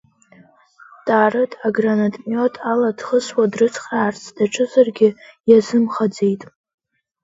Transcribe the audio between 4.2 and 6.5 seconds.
даҿызаргьы иазымхаӡеит.